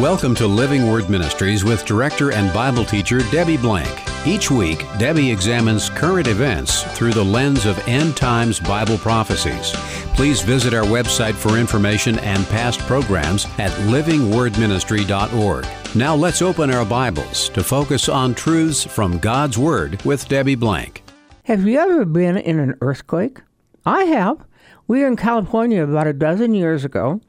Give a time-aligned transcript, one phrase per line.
[0.00, 3.88] Welcome to Living Word Ministries with director and Bible teacher Debbie Blank.
[4.26, 9.70] Each week, Debbie examines current events through the lens of end times Bible prophecies.
[10.16, 15.66] Please visit our website for information and past programs at livingwordministry.org.
[15.94, 21.04] Now let's open our Bibles to focus on truths from God's Word with Debbie Blank.
[21.44, 23.42] Have you ever been in an earthquake?
[23.86, 24.44] I have.
[24.88, 27.20] We were in California about a dozen years ago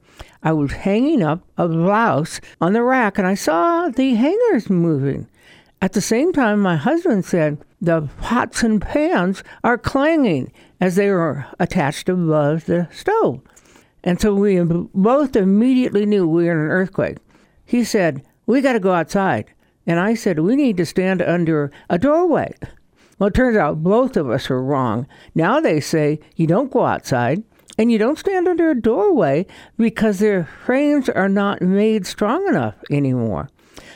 [0.45, 5.27] I was hanging up a blouse on the rack and I saw the hangers moving.
[5.81, 11.09] At the same time, my husband said, The pots and pans are clanging as they
[11.09, 13.41] were attached above the stove.
[14.03, 17.17] And so we both immediately knew we were in an earthquake.
[17.65, 19.51] He said, We got to go outside.
[19.87, 22.53] And I said, We need to stand under a doorway.
[23.17, 25.07] Well, it turns out both of us were wrong.
[25.33, 27.43] Now they say you don't go outside.
[27.77, 29.45] And you don't stand under a doorway
[29.77, 33.49] because their frames are not made strong enough anymore.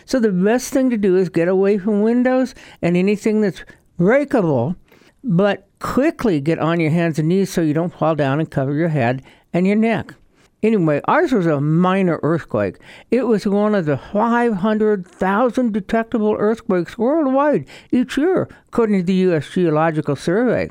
[0.05, 3.63] So the best thing to do is get away from windows and anything that's
[3.98, 4.76] breakable,
[5.24, 8.74] but quickly get on your hands and knees so you don't fall down and cover
[8.74, 9.21] your head
[9.54, 10.14] and your neck.
[10.62, 12.77] Anyway, ours was a minor earthquake.
[13.12, 19.49] It was one of the 500,000 detectable earthquakes worldwide each year, according to the U.S.
[19.49, 20.70] Geological Survey.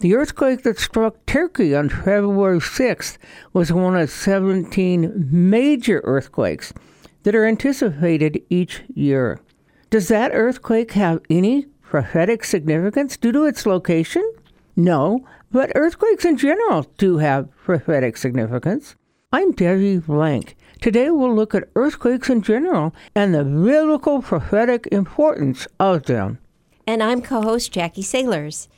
[0.00, 3.16] The earthquake that struck Turkey on February 6th
[3.54, 6.74] was one of 17 major earthquakes
[7.22, 9.40] that are anticipated each year.
[9.88, 14.30] Does that earthquake have any prophetic significance due to its location?
[14.76, 18.96] No, but earthquakes in general do have prophetic significance.
[19.32, 20.56] I'm Debbie Blank.
[20.82, 26.38] Today we'll look at earthquakes in general and the biblical prophetic importance of them.
[26.86, 28.68] And I'm co host Jackie Sailors.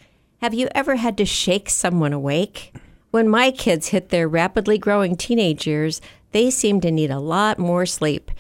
[0.40, 2.72] Have you ever had to shake someone awake?
[3.10, 6.00] When my kids hit their rapidly growing teenage years,
[6.30, 8.30] they seemed to need a lot more sleep.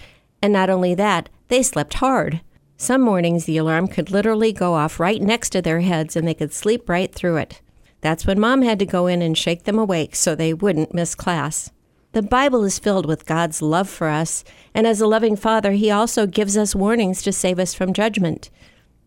[0.40, 2.40] And not only that, they slept hard.
[2.76, 6.34] Some mornings the alarm could literally go off right next to their heads and they
[6.34, 7.60] could sleep right through it.
[8.00, 11.16] That's when mom had to go in and shake them awake so they wouldn't miss
[11.16, 11.72] class.
[12.12, 15.90] The Bible is filled with God's love for us, and as a loving Father, He
[15.90, 18.50] also gives us warnings to save us from judgment.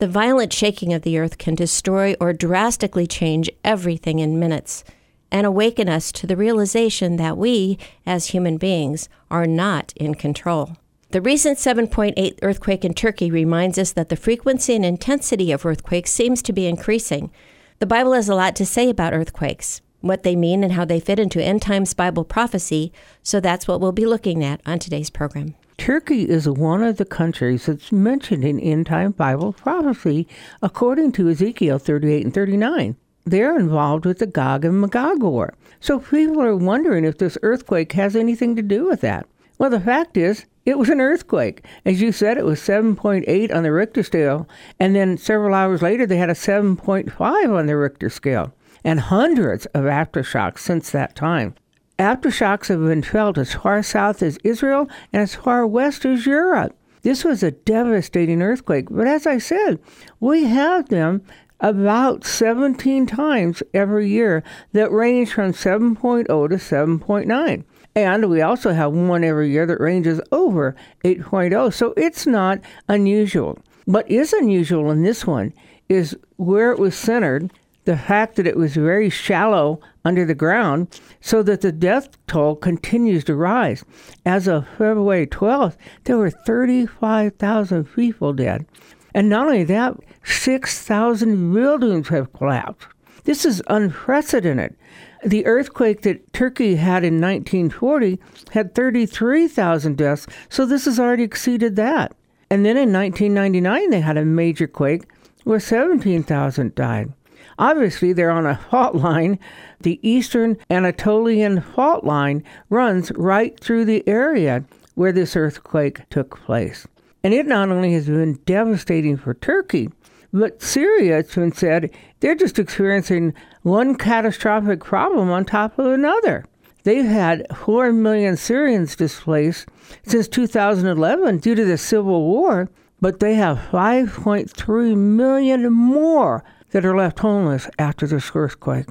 [0.01, 4.83] The violent shaking of the earth can destroy or drastically change everything in minutes
[5.31, 10.75] and awaken us to the realization that we, as human beings, are not in control.
[11.11, 16.09] The recent 7.8 earthquake in Turkey reminds us that the frequency and intensity of earthquakes
[16.09, 17.29] seems to be increasing.
[17.77, 20.99] The Bible has a lot to say about earthquakes, what they mean, and how they
[20.99, 22.91] fit into end times Bible prophecy,
[23.21, 25.53] so that's what we'll be looking at on today's program.
[25.81, 30.27] Turkey is one of the countries that's mentioned in end time Bible prophecy,
[30.61, 32.95] according to Ezekiel 38 and 39.
[33.25, 35.55] They're involved with the Gog and Magog war.
[35.79, 39.25] So people are wondering if this earthquake has anything to do with that.
[39.57, 41.65] Well, the fact is, it was an earthquake.
[41.83, 44.47] As you said, it was 7.8 on the Richter scale,
[44.79, 48.53] and then several hours later, they had a 7.5 on the Richter scale,
[48.83, 51.55] and hundreds of aftershocks since that time.
[52.01, 56.75] Aftershocks have been felt as far south as Israel and as far west as Europe.
[57.03, 59.77] This was a devastating earthquake, but as I said,
[60.19, 61.21] we have them
[61.59, 67.63] about 17 times every year that range from 7.0 to 7.9.
[67.93, 73.59] And we also have one every year that ranges over 8.0, so it's not unusual.
[73.85, 75.53] What is unusual in this one
[75.87, 77.53] is where it was centered
[77.85, 82.55] the fact that it was very shallow under the ground so that the death toll
[82.55, 83.83] continues to rise.
[84.25, 88.65] As of February 12th, there were 35,000 people dead.
[89.13, 92.87] And not only that, 6,000 buildings have collapsed.
[93.23, 94.75] This is unprecedented.
[95.23, 98.19] The earthquake that Turkey had in 1940
[98.53, 102.15] had 33,000 deaths, so this has already exceeded that.
[102.49, 105.03] And then in 1999, they had a major quake
[105.43, 107.13] where 17,000 died.
[107.61, 109.37] Obviously, they're on a fault line.
[109.81, 116.87] The Eastern Anatolian fault line runs right through the area where this earthquake took place.
[117.23, 119.89] And it not only has been devastating for Turkey,
[120.33, 126.45] but Syria, it's been said, they're just experiencing one catastrophic problem on top of another.
[126.81, 129.67] They've had 4 million Syrians displaced
[130.03, 136.95] since 2011 due to the civil war, but they have 5.3 million more that are
[136.95, 138.87] left homeless after this earthquake.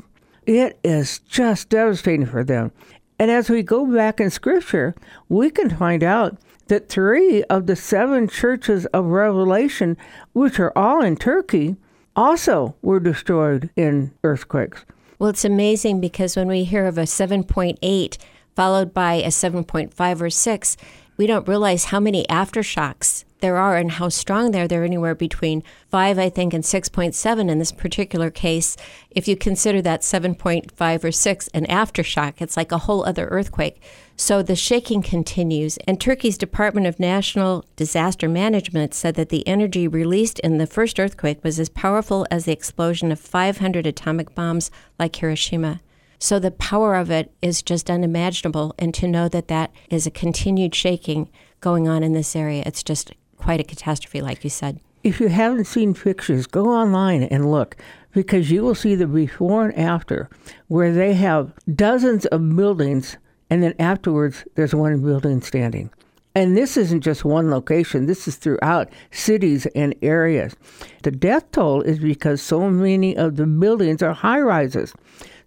[0.47, 2.73] It is just devastating for them.
[3.19, 4.95] And as we go back in Scripture,
[5.29, 6.39] we can find out
[6.69, 9.97] that three of the seven churches of Revelation,
[10.33, 11.77] which are all in Turkey,
[12.17, 14.85] also were destroyed in earthquakes.
[15.19, 18.19] Well, it's amazing because when we hear of a 7.8
[18.57, 20.77] followed by a 7.5 or 6,
[21.21, 24.67] we don't realize how many aftershocks there are and how strong they are.
[24.67, 28.75] They're anywhere between 5, I think, and 6.7 in this particular case.
[29.11, 33.83] If you consider that 7.5 or 6 an aftershock, it's like a whole other earthquake.
[34.17, 35.77] So the shaking continues.
[35.87, 40.99] And Turkey's Department of National Disaster Management said that the energy released in the first
[40.99, 45.83] earthquake was as powerful as the explosion of 500 atomic bombs like Hiroshima.
[46.23, 48.75] So the power of it is just unimaginable.
[48.79, 51.31] And to know that that is a continued shaking
[51.61, 54.81] going on in this area, it's just quite a catastrophe, like you said.
[55.03, 57.77] If you haven't seen pictures, go online and look
[58.13, 60.29] because you will see the before and after
[60.69, 63.17] where they have dozens of buildings
[63.49, 65.91] and then afterwards there's one building standing.
[66.35, 70.55] And this isn't just one location, this is throughout cities and areas.
[71.03, 74.95] The death toll is because so many of the buildings are high rises.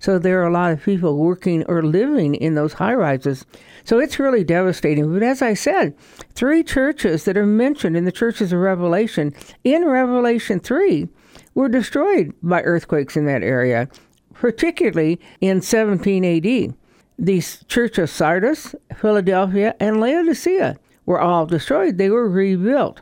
[0.04, 3.46] So there are a lot of people working or living in those high rises.
[3.86, 5.14] So it's really devastating.
[5.14, 5.96] But as I said,
[6.36, 9.34] three churches that are mentioned in the churches of Revelation,
[9.64, 11.08] in Revelation 3,
[11.56, 13.88] were destroyed by earthquakes in that area,
[14.34, 16.76] particularly in 17 AD.
[17.18, 21.98] The church of Sardis, Philadelphia, and Laodicea were all destroyed.
[21.98, 23.00] They were rebuilt.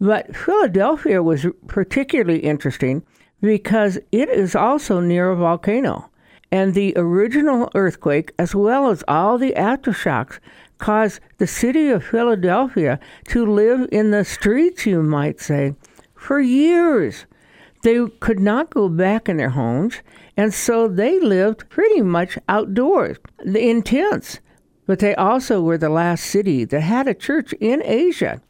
[0.00, 3.02] But Philadelphia was particularly interesting
[3.40, 6.10] because it is also near a volcano.
[6.54, 10.38] And the original earthquake, as well as all the aftershocks,
[10.78, 15.74] caused the city of Philadelphia to live in the streets, you might say,
[16.14, 17.26] for years.
[17.82, 19.96] They could not go back in their homes,
[20.36, 24.38] and so they lived pretty much outdoors, in tents.
[24.86, 28.40] But they also were the last city that had a church in Asia,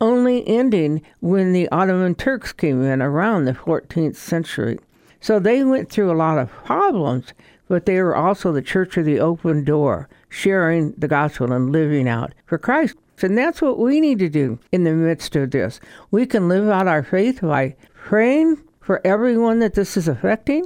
[0.00, 4.78] only ending when the Ottoman Turks came in around the 14th century.
[5.20, 7.32] So they went through a lot of problems,
[7.68, 12.08] but they were also the church of the open door, sharing the gospel and living
[12.08, 12.96] out for Christ.
[13.20, 15.80] And that's what we need to do in the midst of this.
[16.10, 20.64] We can live out our faith by praying for everyone that this is affecting,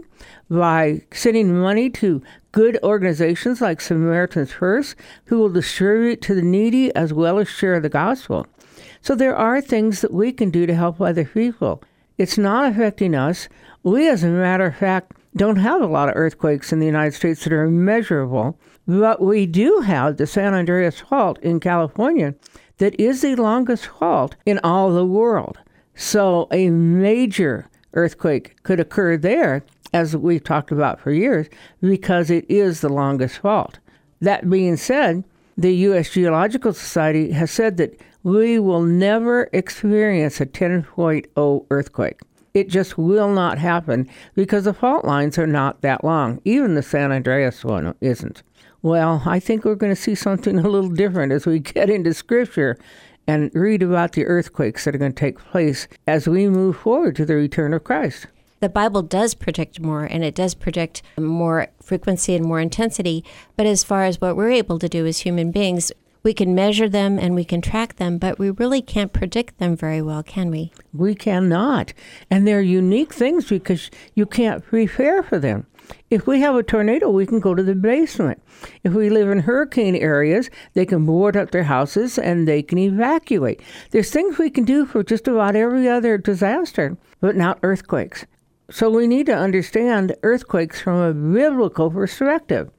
[0.51, 2.23] by sending money to
[2.53, 4.95] good organizations like Samaritan's Purse,
[5.25, 8.47] who will distribute to the needy as well as share the gospel.
[9.01, 11.83] So there are things that we can do to help other people.
[12.23, 13.49] It's not affecting us.
[13.83, 17.15] We, as a matter of fact, don't have a lot of earthquakes in the United
[17.15, 22.37] States that are measurable, but we do have the San Andreas Fault in California
[22.79, 25.59] that is the longest fault in all the world.
[25.97, 31.49] So a major earthquake could occur there, as we've talked about for years,
[31.81, 33.81] because it is the longest fault.
[34.21, 35.25] That being said,
[35.59, 36.11] the U.S.
[36.11, 42.21] Geological Society has said that we will never experience a 10.0 earthquake.
[42.55, 46.41] It just will not happen because the fault lines are not that long.
[46.45, 48.43] Even the San Andreas one isn't.
[48.83, 52.13] Well, I think we're going to see something a little different as we get into
[52.13, 52.77] Scripture
[53.27, 57.17] and read about the earthquakes that are going to take place as we move forward
[57.17, 58.27] to the return of Christ.
[58.61, 63.25] The Bible does predict more and it does predict more frequency and more intensity.
[63.57, 65.91] But as far as what we're able to do as human beings,
[66.23, 69.77] we can measure them and we can track them, but we really can't predict them
[69.77, 70.73] very well, can we?
[70.93, 71.93] We cannot.
[72.31, 75.67] And they're unique things because you can't prepare for them.
[76.11, 78.41] If we have a tornado, we can go to the basement.
[78.85, 82.79] If we live in hurricane areas, they can board up their houses and they can
[82.79, 83.61] evacuate.
[83.91, 88.27] There's things we can do for just about every other disaster, but not earthquakes.
[88.71, 92.71] So we need to understand earthquakes from a biblical perspective.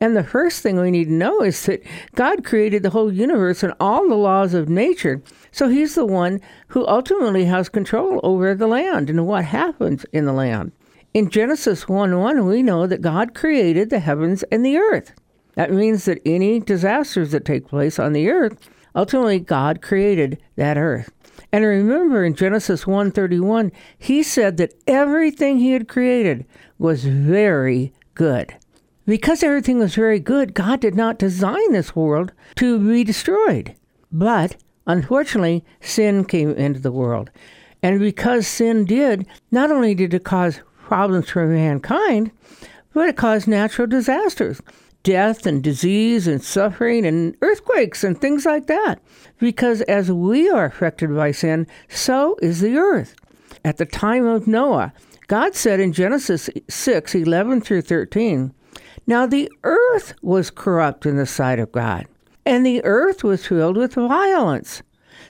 [0.00, 1.82] And the first thing we need to know is that
[2.14, 5.22] God created the whole universe and all the laws of nature.
[5.50, 10.24] So he's the one who ultimately has control over the land and what happens in
[10.24, 10.72] the land.
[11.14, 15.12] In Genesis 1 1, we know that God created the heavens and the earth.
[15.54, 18.58] That means that any disasters that take place on the earth,
[18.96, 21.12] ultimately God created that earth.
[21.52, 26.46] And remember in Genesis 1:31, he said that everything he had created
[26.78, 28.54] was very good.
[29.06, 33.74] Because everything was very good, God did not design this world to be destroyed.
[34.10, 34.56] But
[34.86, 37.30] unfortunately, sin came into the world.
[37.82, 42.30] And because sin did, not only did it cause problems for mankind,
[42.94, 44.60] but it caused natural disasters
[45.02, 48.98] death and disease and suffering and earthquakes and things like that.
[49.38, 53.14] Because as we are affected by sin, so is the earth.
[53.64, 54.94] At the time of Noah,
[55.26, 58.54] God said in Genesis 6 11 through 13,
[59.06, 62.06] now the earth was corrupt in the sight of God,
[62.46, 64.82] and the earth was filled with violence.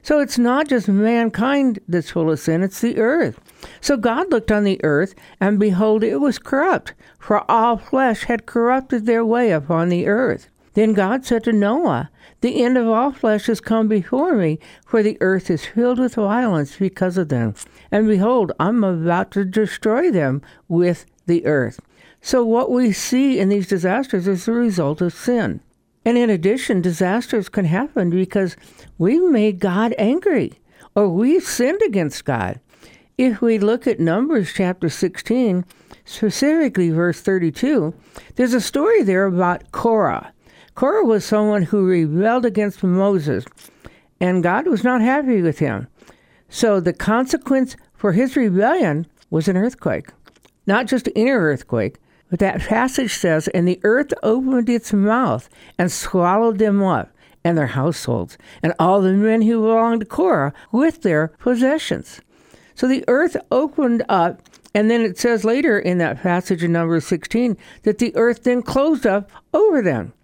[0.02, 3.40] So it's not just mankind that's full of sin, it's the earth.
[3.80, 8.46] So God looked on the earth, and behold, it was corrupt, for all flesh had
[8.46, 10.50] corrupted their way upon the earth.
[10.74, 15.02] Then God said to Noah, The end of all flesh has come before me, for
[15.02, 17.54] the earth is filled with violence because of them.
[17.90, 21.80] And behold, I'm about to destroy them with the earth.
[22.26, 25.60] So, what we see in these disasters is the result of sin.
[26.06, 28.56] And in addition, disasters can happen because
[28.96, 30.54] we've made God angry
[30.94, 32.60] or we've sinned against God.
[33.18, 35.66] If we look at Numbers chapter 16,
[36.06, 37.92] specifically verse 32,
[38.36, 40.32] there's a story there about Korah.
[40.74, 43.44] Korah was someone who rebelled against Moses,
[44.18, 45.88] and God was not happy with him.
[46.48, 50.08] So the consequence for his rebellion was an earthquake.
[50.66, 51.98] Not just any earthquake,
[52.30, 57.10] but that passage says, And the earth opened its mouth and swallowed them up
[57.44, 62.20] and their households, and all the men who belonged to Korah with their possessions.
[62.74, 64.42] So the earth opened up,
[64.74, 68.62] and then it says later in that passage in number 16 that the earth then
[68.62, 70.14] closed up over them.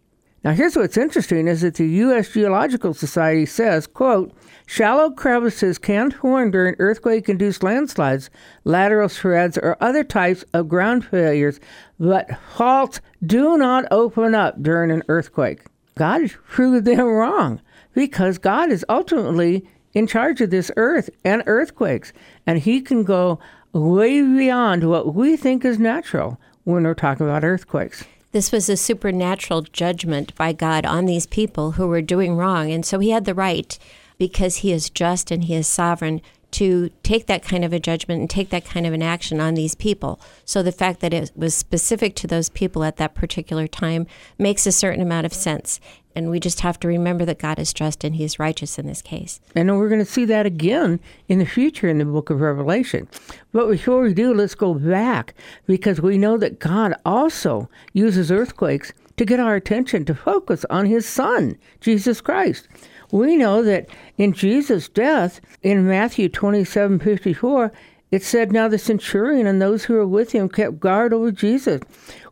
[0.43, 2.31] Now here's what's interesting is that the U.S.
[2.31, 4.33] Geological Society says, quote,
[4.65, 8.31] shallow crevices can form during earthquake-induced landslides,
[8.65, 11.61] lateral spreads, or other types of ground failures,
[11.99, 15.61] but faults do not open up during an earthquake.
[15.99, 17.61] God proved them wrong
[17.93, 22.15] because God is ultimately in charge of this earth and earthquakes,
[22.47, 23.39] and He can go
[23.75, 28.05] way beyond what we think is natural when we're talking about earthquakes.
[28.33, 32.71] This was a supernatural judgment by God on these people who were doing wrong.
[32.71, 33.77] And so he had the right,
[34.19, 36.21] because he is just and he is sovereign,
[36.53, 39.55] to take that kind of a judgment and take that kind of an action on
[39.55, 40.21] these people.
[40.45, 44.07] So the fact that it was specific to those people at that particular time
[44.39, 45.81] makes a certain amount of sense.
[46.15, 48.87] And we just have to remember that God is just and He is righteous in
[48.87, 49.41] this case.
[49.55, 53.09] And we're going to see that again in the future in the book of Revelation.
[53.53, 55.35] But before we do, let's go back
[55.67, 60.87] because we know that God also uses earthquakes to get our attention to focus on
[60.87, 62.67] His Son, Jesus Christ.
[63.13, 67.73] We know that in Jesus' death, in Matthew 27 54,
[68.11, 71.81] it said, Now the centurion and those who were with him kept guard over Jesus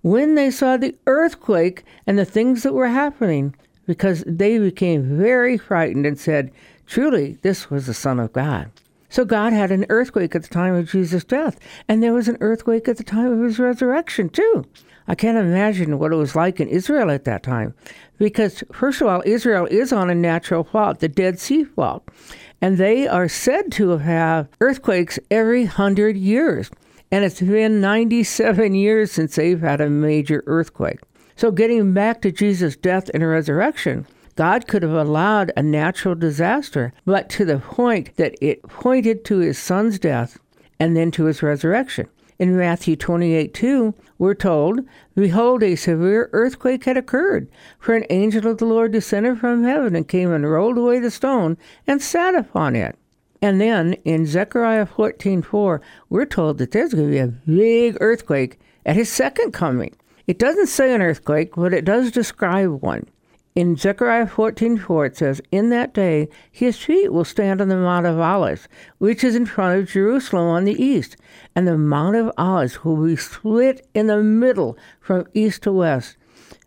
[0.02, 3.54] when they saw the earthquake and the things that were happening
[3.86, 6.52] because they became very frightened and said,
[6.86, 8.70] Truly, this was the Son of God.
[9.08, 12.36] So God had an earthquake at the time of Jesus' death, and there was an
[12.40, 14.64] earthquake at the time of his resurrection, too.
[15.06, 17.74] I can't imagine what it was like in Israel at that time,
[18.18, 22.06] because, first of all, Israel is on a natural fault, the Dead Sea Fault,
[22.60, 26.70] and they are said to have earthquakes every hundred years.
[27.10, 31.00] And it's been 97 years since they've had a major earthquake.
[31.36, 34.06] So, getting back to Jesus' death and resurrection,
[34.38, 39.38] God could have allowed a natural disaster, but to the point that it pointed to
[39.38, 40.38] his son's death
[40.78, 42.06] and then to his resurrection.
[42.38, 44.82] In Matthew 28 2, we're told,
[45.16, 47.48] Behold, a severe earthquake had occurred,
[47.80, 51.10] for an angel of the Lord descended from heaven and came and rolled away the
[51.10, 52.96] stone and sat upon it.
[53.42, 57.96] And then in Zechariah 14 4, we're told that there's going to be a big
[58.00, 59.96] earthquake at his second coming.
[60.28, 63.08] It doesn't say an earthquake, but it does describe one.
[63.58, 68.06] In Zechariah 14:4 it says, "In that day his feet will stand on the Mount
[68.06, 71.16] of Olives, which is in front of Jerusalem on the east,
[71.56, 76.16] and the Mount of Olives will be split in the middle from east to west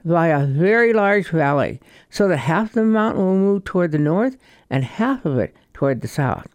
[0.04, 1.80] by a very large valley,
[2.10, 4.36] so that half the mountain will move toward the north
[4.70, 6.50] and half of it toward the south."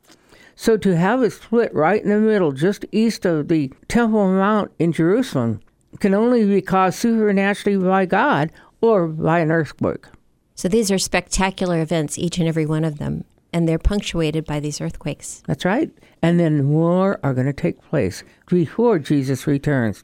[0.54, 4.70] So to have it split right in the middle, just east of the Temple Mount
[4.78, 5.60] in Jerusalem,
[5.98, 8.52] can only be caused supernaturally by God
[8.82, 10.04] or by an earthquake.
[10.56, 14.58] So these are spectacular events, each and every one of them, and they're punctuated by
[14.58, 15.42] these earthquakes.
[15.46, 15.90] That's right.
[16.22, 20.02] And then more are going to take place before Jesus returns.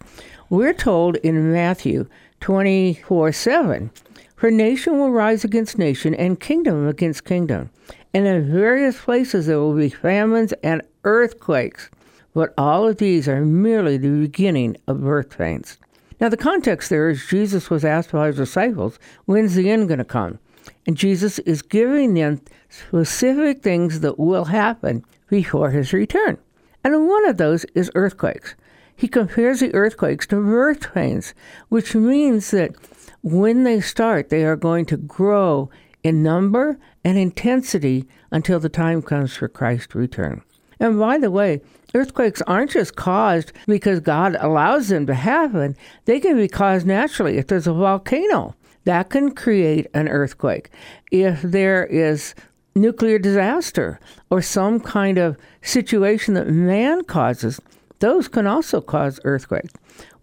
[0.50, 2.06] We're told in Matthew
[2.40, 3.90] 24 7
[4.36, 7.70] For nation will rise against nation and kingdom against kingdom.
[8.12, 11.88] And in various places there will be famines and earthquakes.
[12.34, 15.78] But all of these are merely the beginning of birth pains.
[16.22, 19.98] Now, the context there is Jesus was asked by his disciples, When's the end going
[19.98, 20.38] to come?
[20.86, 26.38] And Jesus is giving them specific things that will happen before his return.
[26.84, 28.54] And one of those is earthquakes.
[28.94, 31.34] He compares the earthquakes to birth pains,
[31.70, 32.76] which means that
[33.22, 35.70] when they start, they are going to grow
[36.04, 40.42] in number and intensity until the time comes for Christ's return.
[40.78, 41.62] And by the way,
[41.94, 47.38] earthquakes aren't just caused because God allows them to happen, they can be caused naturally.
[47.38, 50.70] If there's a volcano, that can create an earthquake.
[51.10, 52.34] If there is
[52.74, 57.60] nuclear disaster or some kind of situation that man causes,
[58.00, 59.72] those can also cause earthquakes.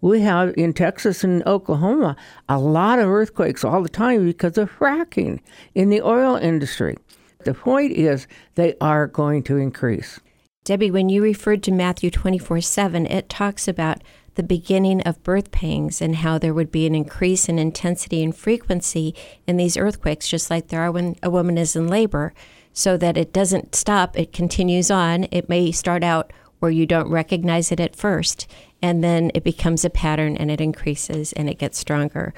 [0.02, 2.16] We have in Texas and Oklahoma
[2.48, 5.40] a lot of earthquakes all the time because of fracking
[5.74, 6.96] in the oil industry.
[7.44, 10.20] The point is, they are going to increase.
[10.62, 14.02] Debbie, when you referred to Matthew 24 7, it talks about
[14.34, 18.36] the beginning of birth pangs and how there would be an increase in intensity and
[18.36, 19.14] frequency
[19.46, 22.34] in these earthquakes, just like there are when a woman is in labor,
[22.74, 25.24] so that it doesn't stop, it continues on.
[25.30, 28.46] It may start out where you don't recognize it at first,
[28.82, 32.34] and then it becomes a pattern and it increases and it gets stronger.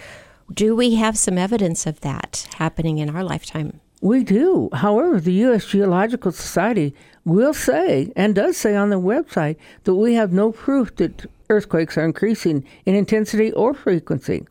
[0.53, 3.81] Do we have some evidence of that happening in our lifetime?
[4.03, 4.69] We do.
[4.73, 5.65] However, the U.S.
[5.65, 6.93] Geological Society
[7.25, 11.97] will say, and does say on their website, that we have no proof that earthquakes
[11.97, 14.45] are increasing in intensity or frequency.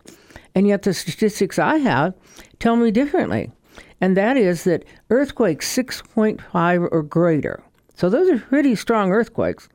[0.56, 2.14] And yet, the statistics I have
[2.60, 3.52] tell me differently.
[4.00, 7.62] And that is that earthquakes 6.5 or greater,
[7.94, 9.70] so those are pretty strong earthquakes,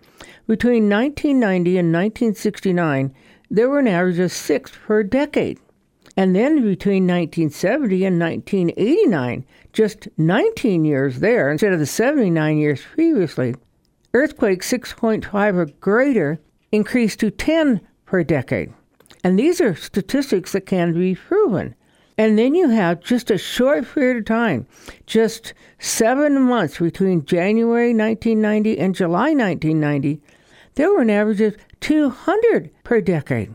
[0.48, 3.14] between 1990 and 1969,
[3.50, 5.60] there were an average of six per decade.
[6.16, 12.80] And then between 1970 and 1989, just 19 years there instead of the 79 years
[12.82, 13.54] previously,
[14.14, 16.40] earthquake 6.5 or greater
[16.72, 18.72] increased to 10 per decade.
[19.22, 21.74] And these are statistics that can be proven.
[22.16, 24.66] And then you have just a short period of time,
[25.04, 30.22] just seven months between January 1990 and July 1990,
[30.76, 33.54] there were an average of 200 per decade.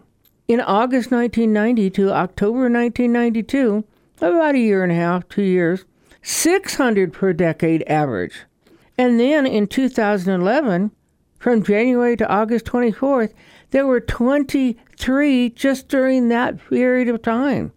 [0.51, 3.85] In August 1990 to October 1992,
[4.19, 5.85] about a year and a half, two years,
[6.23, 8.43] 600 per decade average.
[8.97, 10.91] And then in 2011,
[11.39, 13.31] from January to August 24th,
[13.69, 17.71] there were 23 just during that period of time.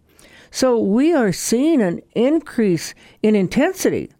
[0.51, 4.11] So we are seeing an increase in intensity.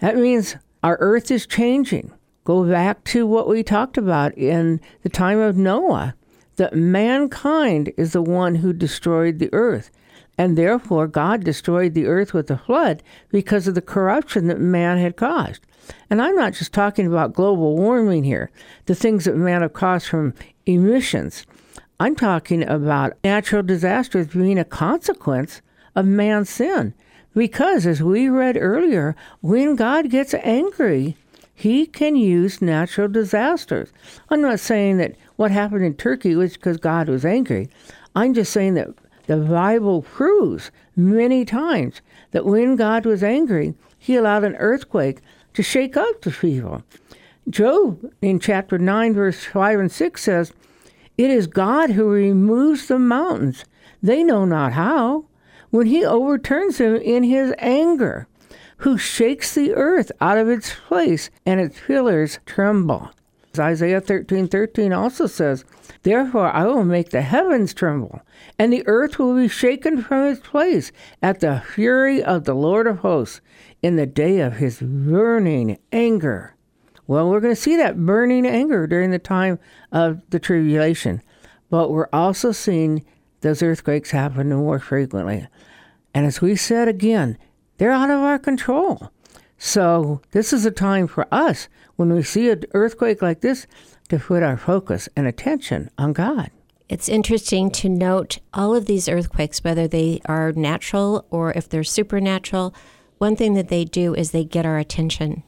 [0.00, 2.12] That means our earth is changing.
[2.44, 6.14] Go back to what we talked about in the time of Noah
[6.56, 9.90] that mankind is the one who destroyed the earth.
[10.38, 14.98] And therefore, God destroyed the earth with a flood because of the corruption that man
[14.98, 15.62] had caused.
[16.08, 18.50] And I'm not just talking about global warming here,
[18.86, 20.34] the things that man have caused from
[20.66, 21.46] emissions.
[22.00, 25.60] I'm talking about natural disasters being a consequence
[25.94, 26.94] of man's sin.
[27.34, 31.16] Because, as we read earlier, when God gets angry,
[31.62, 33.92] he can use natural disasters.
[34.30, 37.68] I'm not saying that what happened in Turkey was because God was angry.
[38.16, 38.88] I'm just saying that
[39.28, 42.00] the Bible proves many times
[42.32, 45.20] that when God was angry, he allowed an earthquake
[45.54, 46.82] to shake up the people.
[47.48, 50.52] Job in chapter 9, verse 5 and 6 says,
[51.16, 53.64] It is God who removes the mountains.
[54.02, 55.26] They know not how
[55.70, 58.26] when he overturns them in his anger,
[58.82, 63.10] who shakes the earth out of its place and its pillars tremble.
[63.56, 65.64] Isaiah 13 13 also says,
[66.02, 68.22] Therefore I will make the heavens tremble,
[68.58, 70.90] and the earth will be shaken from its place
[71.22, 73.40] at the fury of the Lord of hosts
[73.82, 76.56] in the day of his burning anger.
[77.06, 79.60] Well, we're going to see that burning anger during the time
[79.92, 81.22] of the tribulation,
[81.70, 83.04] but we're also seeing
[83.42, 85.46] those earthquakes happen more frequently.
[86.14, 87.38] And as we said again,
[87.82, 89.10] they're out of our control.
[89.58, 91.66] So this is a time for us
[91.96, 93.66] when we see an earthquake like this
[94.08, 96.52] to put our focus and attention on God.
[96.88, 101.82] It's interesting to note all of these earthquakes, whether they are natural or if they're
[101.82, 102.72] supernatural,
[103.18, 105.42] one thing that they do is they get our attention.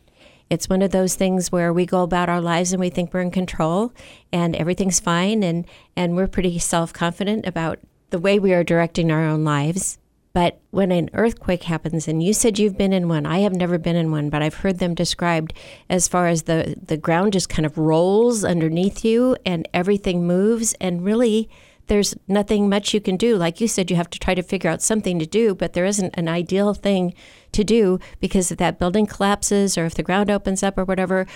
[0.51, 3.21] It's one of those things where we go about our lives and we think we're
[3.21, 3.93] in control
[4.33, 7.79] and everything's fine and, and we're pretty self confident about
[8.11, 10.01] the way we are directing our own lives.
[10.35, 13.79] But when an earthquake happens, and you said you've been in one, I have never
[13.79, 15.55] been in one, but I've heard them described
[15.89, 20.75] as far as the, the ground just kind of rolls underneath you and everything moves.
[20.81, 21.49] And really,
[21.87, 23.37] there's nothing much you can do.
[23.37, 25.85] Like you said, you have to try to figure out something to do, but there
[25.85, 27.15] isn't an ideal thing
[27.53, 31.27] to do because if that building collapses or if the ground opens up or whatever,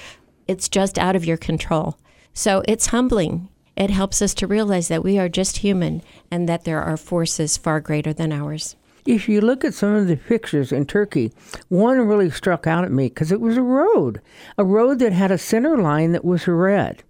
[0.49, 1.99] it's just out of your control.
[2.33, 3.49] So it's humbling.
[3.77, 7.57] It helps us to realize that we are just human and that there are forces
[7.57, 8.75] far greater than ours.
[9.09, 11.33] If you look at some of the pictures in Turkey,
[11.71, 14.21] one really struck out at me because it was a road,
[14.59, 17.03] a road that had a center line that was red.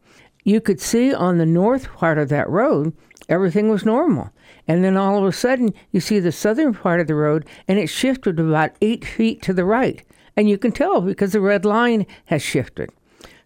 [0.44, 2.92] You could see on the north part of that road,
[3.28, 4.30] everything was normal.
[4.68, 7.80] And then all of a sudden, you see the southern part of the road, and
[7.80, 10.04] it shifted about eight feet to the right.
[10.36, 12.90] And you can tell because the red line has shifted.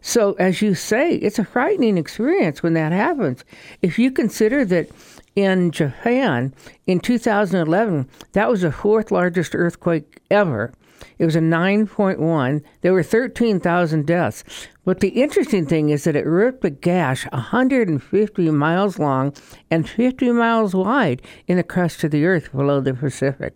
[0.02, 3.44] So, as you say, it's a frightening experience when that happens.
[3.80, 4.90] If you consider that
[5.34, 6.54] in Japan
[6.86, 10.72] in 2011, that was the fourth largest earthquake ever.
[11.18, 12.62] It was a 9.1.
[12.80, 14.44] There were 13,000 deaths.
[14.84, 19.32] But the interesting thing is that it ripped a gash 150 miles long
[19.70, 23.54] and 50 miles wide in the crust of the Earth below the Pacific.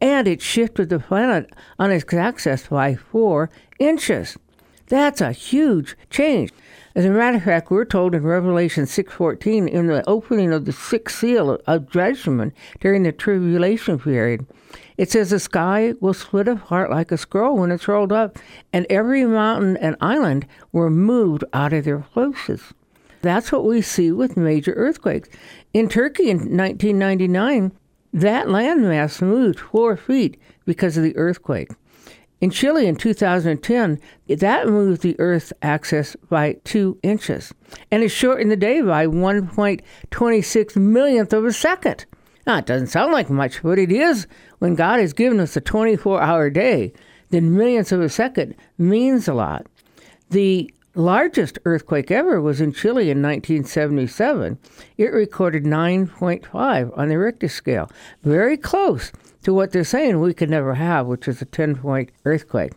[0.00, 4.36] And it shifted the planet on its axis by four inches.
[4.88, 6.52] That's a huge change.
[6.94, 10.72] As a matter of fact, we're told in Revelation 6:14 in the opening of the
[10.72, 14.46] sixth seal of judgment during the tribulation period,
[14.96, 18.38] it says the sky will split apart like a scroll when it's rolled up,
[18.72, 22.72] and every mountain and island were moved out of their places.
[23.20, 25.28] That's what we see with major earthquakes.
[25.74, 27.72] In Turkey in 1999,
[28.12, 31.70] that landmass moved four feet because of the earthquake.
[32.40, 37.52] In Chile in 2010, that moved the Earth's axis by two inches,
[37.90, 42.06] and it shortened the day by 1.26 millionth of a second.
[42.46, 44.28] Now, it doesn't sound like much, but it is
[44.60, 46.92] when God has given us a 24 hour day.
[47.30, 49.66] Then millionths of a second means a lot.
[50.30, 54.58] The largest earthquake ever was in Chile in 1977.
[54.96, 57.90] It recorded 9.5 on the Richter scale,
[58.22, 59.12] very close
[59.48, 62.72] to what they're saying we could never have, which is a 10 point earthquake.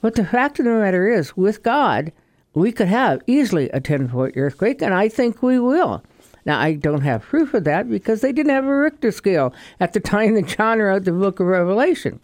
[0.00, 2.10] But the fact of the matter is, with God,
[2.52, 6.02] we could have easily a 10 point earthquake, and I think we will.
[6.44, 9.92] Now, I don't have proof of that because they didn't have a Richter scale at
[9.92, 12.18] the time that John wrote the book of Revelation.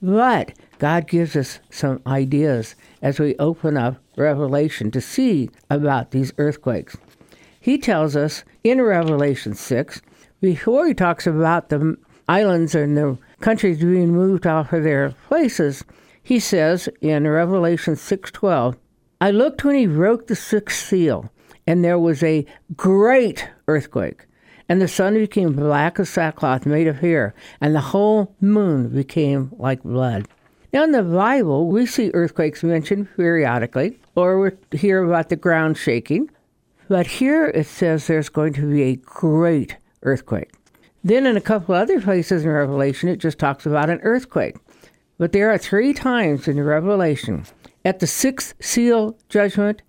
[0.00, 6.32] But God gives us some ideas as we open up Revelation to see about these
[6.38, 6.96] earthquakes.
[7.60, 10.02] He tells us in Revelation 6,
[10.40, 11.98] before he talks about the
[12.30, 15.84] islands and the countries being moved off of their places,
[16.22, 18.76] he says in Revelation 6:12,
[19.20, 21.32] I looked when he broke the sixth seal,
[21.66, 24.26] and there was a great earthquake,
[24.68, 29.50] and the sun became black as sackcloth made of hair, and the whole moon became
[29.58, 30.28] like blood.
[30.72, 35.76] Now, in the Bible, we see earthquakes mentioned periodically, or we hear about the ground
[35.76, 36.30] shaking,
[36.88, 40.52] but here it says there's going to be a great earthquake.
[41.02, 44.56] Then, in a couple other places in Revelation, it just talks about an earthquake.
[45.18, 47.46] But there are three times in Revelation
[47.84, 49.82] at the sixth seal judgment,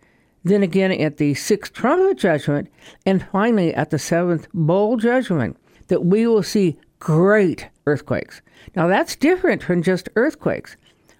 [0.44, 2.70] then again at the sixth trumpet judgment,
[3.06, 8.42] and finally at the seventh bowl judgment that we will see great earthquakes.
[8.76, 10.78] Now, that's different from just earthquakes.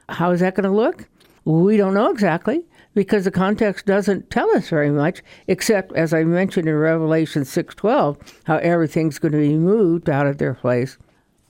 [0.08, 1.08] How is that going to look?
[1.44, 6.24] We don't know exactly because the context doesn't tell us very much except as I
[6.24, 10.98] mentioned in Revelation 6:12 how everything's going to be moved out of their place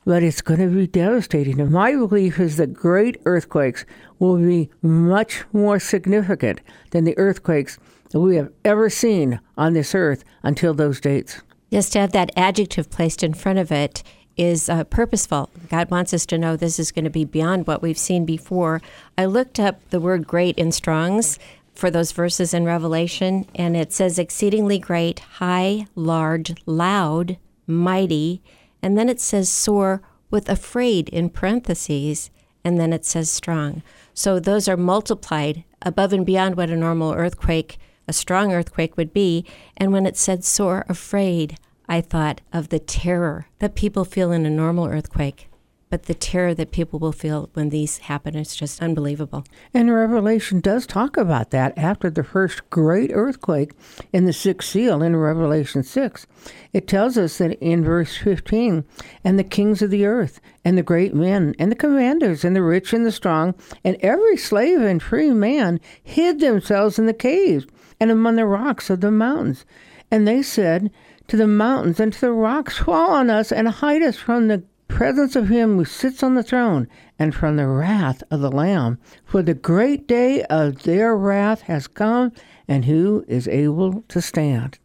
[0.05, 3.85] but it's going to be devastating and my belief is that great earthquakes
[4.19, 7.77] will be much more significant than the earthquakes
[8.11, 11.41] that we have ever seen on this earth until those dates.
[11.69, 14.03] Yes, to have that adjective placed in front of it
[14.37, 15.49] is uh, purposeful.
[15.69, 18.81] God wants us to know this is going to be beyond what we've seen before.
[19.17, 21.37] I looked up the word great in Strong's
[21.73, 28.41] for those verses in Revelation, and it says exceedingly great, high, large, loud, mighty,
[28.81, 32.29] and then it says sore with afraid in parentheses,
[32.63, 33.81] and then it says strong.
[34.13, 39.13] So those are multiplied above and beyond what a normal earthquake, a strong earthquake would
[39.13, 39.45] be.
[39.77, 41.57] And when it said sore afraid,
[41.91, 45.49] I thought of the terror that people feel in a normal earthquake.
[45.89, 49.43] But the terror that people will feel when these happen is just unbelievable.
[49.73, 53.73] And Revelation does talk about that after the first great earthquake
[54.13, 56.27] in the sixth seal in Revelation 6.
[56.71, 58.85] It tells us that in verse 15,
[59.25, 62.63] and the kings of the earth, and the great men, and the commanders, and the
[62.63, 67.67] rich and the strong, and every slave and free man hid themselves in the caves
[67.99, 69.65] and among the rocks of the mountains.
[70.09, 70.89] And they said,
[71.27, 74.63] to the mountains and to the rocks, fall on us and hide us from the
[74.87, 78.99] presence of him who sits on the throne and from the wrath of the Lamb.
[79.25, 82.33] For the great day of their wrath has come,
[82.67, 84.77] and who is able to stand?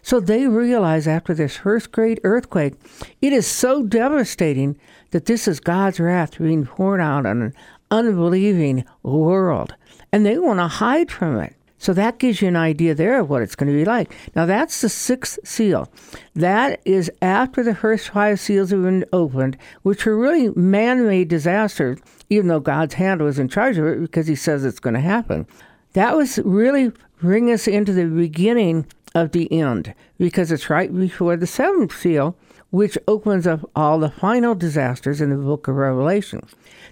[0.00, 2.74] So they realize after this first great earthquake,
[3.20, 4.78] it is so devastating
[5.10, 7.54] that this is God's wrath being poured out on an
[7.90, 9.74] unbelieving world.
[10.12, 11.54] And they want to hide from it.
[11.78, 14.12] So that gives you an idea there of what it's going to be like.
[14.34, 15.88] Now, that's the sixth seal.
[16.34, 21.28] That is after the first five seals have been opened, which are really man made
[21.28, 24.94] disasters, even though God's hand was in charge of it because he says it's going
[24.94, 25.46] to happen.
[25.92, 31.36] That was really bring us into the beginning of the end because it's right before
[31.36, 32.36] the seventh seal,
[32.70, 36.46] which opens up all the final disasters in the book of Revelation.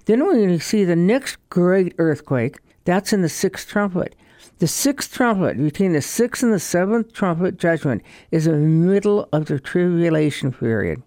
[0.06, 4.14] Then we're going to see the next great earthquake, that's in the sixth trumpet.
[4.58, 9.46] The sixth trumpet, between the sixth and the seventh trumpet judgment, is the middle of
[9.46, 11.02] the tribulation period.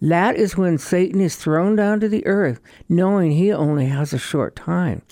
[0.00, 4.18] That is when Satan is thrown down to the earth, knowing he only has a
[4.18, 5.02] short time.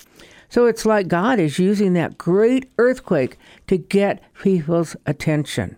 [0.49, 5.77] So it's like God is using that great earthquake to get people's attention.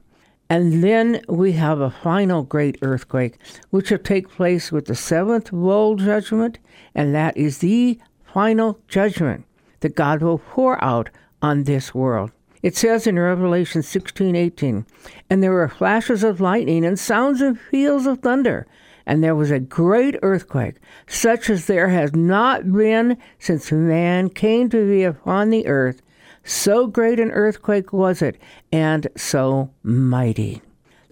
[0.49, 3.37] And then we have a final great earthquake,
[3.69, 6.57] which will take place with the seventh bowl judgment,
[6.95, 7.99] and that is the
[8.33, 9.45] final judgment
[9.81, 11.09] that God will pour out
[11.41, 12.31] on this world.
[12.61, 14.85] It says in Revelation 16:18,
[15.29, 18.67] and there were flashes of lightning and sounds and peals of thunder,
[19.05, 20.75] and there was a great earthquake,
[21.07, 26.01] such as there has not been since man came to be upon the earth.
[26.43, 28.37] So great an earthquake was it,
[28.71, 30.61] and so mighty.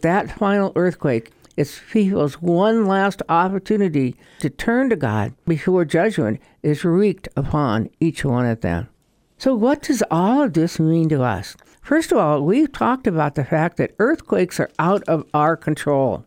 [0.01, 6.83] That final earthquake is people's one last opportunity to turn to God before judgment is
[6.83, 8.89] wreaked upon each one of them.
[9.39, 11.55] So, what does all of this mean to us?
[11.81, 16.25] First of all, we've talked about the fact that earthquakes are out of our control.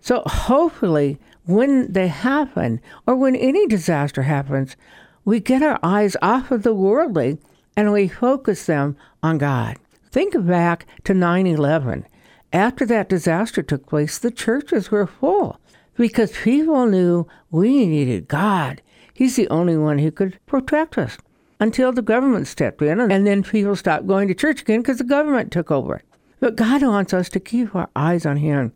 [0.00, 4.76] So hopefully, when they happen, or when any disaster happens,
[5.24, 7.38] we get our eyes off of the worldly
[7.76, 9.76] and we focus them on God.
[10.10, 12.06] Think back to 9 11.
[12.52, 15.58] After that disaster took place, the churches were full
[15.96, 18.82] because people knew we needed God.
[19.12, 21.18] He's the only one who could protect us
[21.62, 25.04] until the government stepped in, and then people stopped going to church again because the
[25.04, 26.02] government took over.
[26.40, 28.72] But God wants us to keep our eyes on Him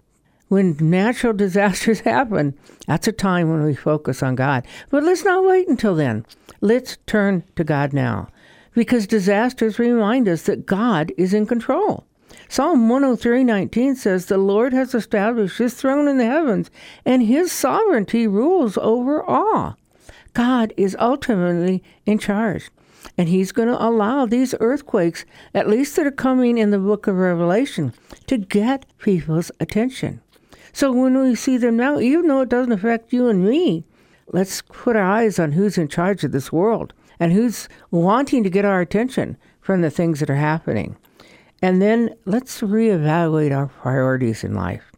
[0.48, 4.66] when natural disasters happen, that's a time when we focus on God.
[4.90, 6.24] But let's not wait until then.
[6.60, 8.28] Let's turn to God now
[8.74, 12.04] because disasters remind us that God is in control.
[12.48, 16.70] Psalm 103:19 says the Lord has established his throne in the heavens
[17.04, 19.76] and his sovereignty rules over all.
[20.32, 22.70] God is ultimately in charge.
[23.18, 27.06] And he's going to allow these earthquakes, at least that are coming in the book
[27.06, 27.94] of Revelation,
[28.26, 30.20] to get people's attention.
[30.72, 33.84] So when we see them now, even though it doesn't affect you and me,
[34.28, 38.50] let's put our eyes on who's in charge of this world and who's wanting to
[38.50, 40.96] get our attention from the things that are happening.
[41.62, 44.92] And then let's reevaluate our priorities in life.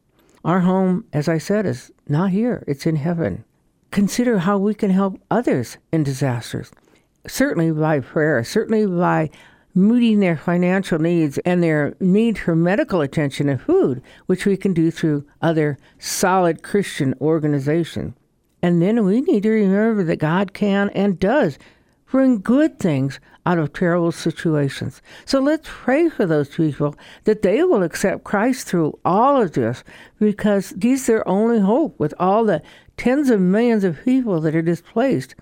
[0.44, 3.44] Our home, as I said, is not here, it's in heaven.
[3.90, 6.70] Consider how we can help others in disasters.
[7.26, 9.30] Certainly by prayer, certainly by
[9.74, 14.72] meeting their financial needs and their need for medical attention and food, which we can
[14.72, 18.14] do through other solid Christian organizations.
[18.62, 21.58] And then we need to remember that God can and does
[22.10, 25.00] bring good things out of terrible situations.
[25.24, 29.84] So let's pray for those people that they will accept Christ through all of this
[30.18, 32.62] because He's their only hope with all the
[32.96, 35.34] tens of millions of people that are displaced.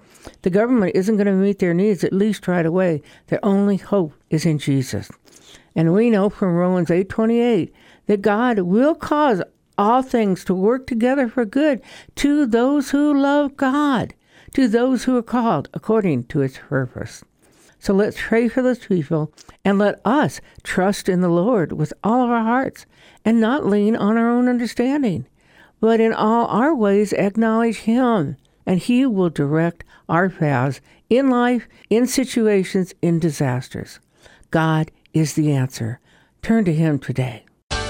[0.42, 3.02] The government isn't going to meet their needs, at least right away.
[3.28, 5.10] Their only hope is in Jesus.
[5.74, 7.72] And we know from Romans 8:28
[8.06, 9.42] that God will cause
[9.78, 11.82] all things to work together for good
[12.16, 14.14] to those who love God,
[14.54, 17.22] to those who are called according to his purpose.
[17.78, 19.32] So let's pray for those people
[19.64, 22.86] and let us trust in the Lord with all of our hearts
[23.24, 25.26] and not lean on our own understanding,
[25.78, 28.36] but in all our ways acknowledge Him
[28.66, 34.00] and He will direct our paths in life, in situations, in disasters.
[34.50, 36.00] God is the answer.
[36.42, 37.45] Turn to Him today.